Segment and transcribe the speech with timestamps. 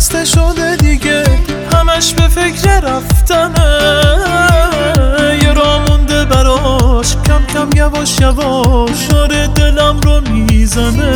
[0.00, 1.24] خسته شده دیگه.
[1.72, 3.80] همش به فکر رفتنه.
[5.42, 7.16] یه را مونده براش.
[7.26, 11.12] کم کم یواش یواش داره دلم رو می‌زنه.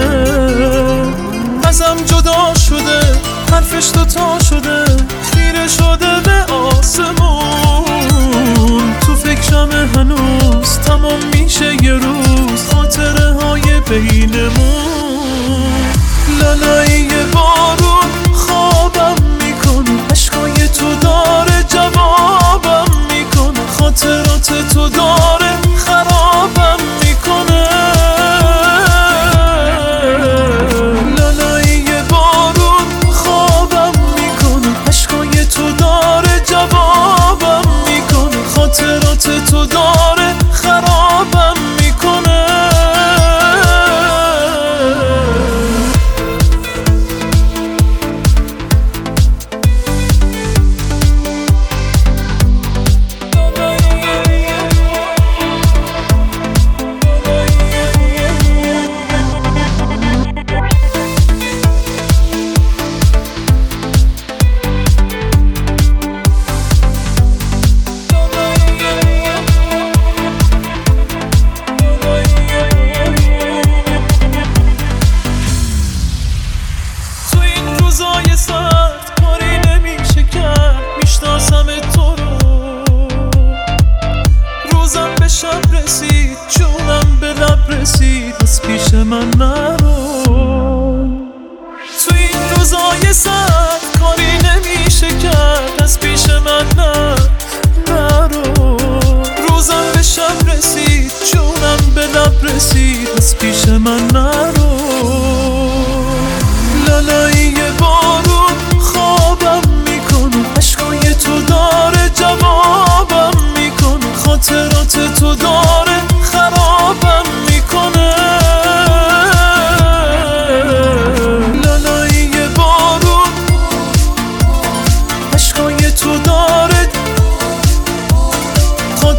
[1.68, 3.00] ازم جدا شده
[3.52, 4.84] حرفش دوتا شده.
[5.34, 7.84] خیره شده به آسمون.
[9.06, 12.68] تو فکرم هنوز تمام میشه یه روز.
[12.74, 15.24] خاطره های بینمون.
[16.40, 17.23] لالایی
[24.84, 25.23] خاطرات
[87.84, 90.24] رسید از پیش من نرو
[92.04, 93.53] تو این روزای سخت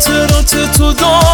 [0.06, 1.25] خاطرات تو دارم